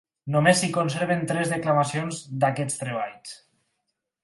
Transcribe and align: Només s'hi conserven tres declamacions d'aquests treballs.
Només 0.35 0.61
s'hi 0.61 0.69
conserven 0.77 1.21
tres 1.33 1.51
declamacions 1.51 2.23
d'aquests 2.45 2.83
treballs. 2.87 3.39